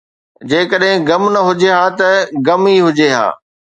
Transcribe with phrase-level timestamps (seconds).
[0.49, 2.09] جيڪڏهن غم نه هجي ها ته
[2.45, 3.27] غم ئي هجي ها